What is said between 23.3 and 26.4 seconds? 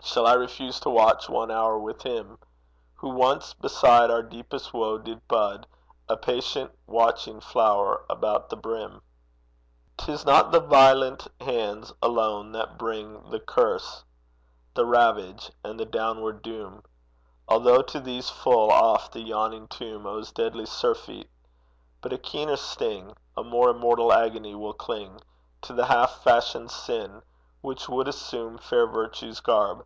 A more immortal agony, will cling To the half